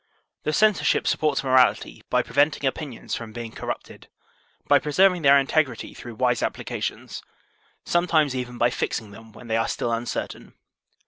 The 0.45 0.51
censorship 0.51 1.05
supports 1.05 1.43
morality 1.43 2.01
by 2.09 2.23
preventing 2.23 2.65
opinions 2.65 3.13
from 3.13 3.33
being 3.33 3.51
corrupted, 3.51 4.07
by 4.67 4.79
preserving 4.79 5.21
their 5.21 5.37
integrity 5.37 5.93
through 5.93 6.15
wise 6.15 6.41
applications, 6.41 7.21
sometimes 7.85 8.35
even 8.35 8.57
by 8.57 8.71
fixing 8.71 9.11
them 9.11 9.31
when 9.31 9.47
they 9.47 9.57
are 9.57 9.67
still 9.67 9.93
uncertain. 9.93 10.55